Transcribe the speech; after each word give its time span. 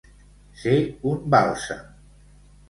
Ser 0.61 0.77
un 1.11 1.21
bàlsam. 1.35 1.85